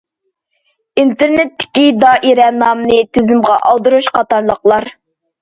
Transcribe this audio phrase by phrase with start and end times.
[1.03, 4.91] ئىنتېرنېتتىكى دائىرە نامىنى تىزىمغا ئالدۇرۇش قاتارلىقلار.